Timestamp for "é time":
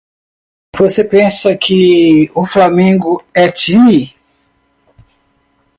3.35-4.11